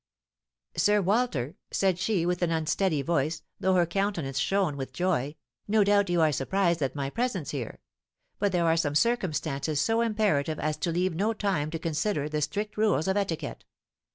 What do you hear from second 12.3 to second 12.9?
strict